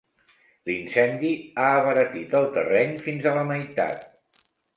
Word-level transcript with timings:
L'incendi 0.69 1.33
ha 1.57 1.67
abaratit 1.81 2.33
el 2.41 2.49
terreny 2.57 2.97
fins 3.09 3.29
a 3.29 3.35
la 3.37 3.45
meitat. 3.53 4.11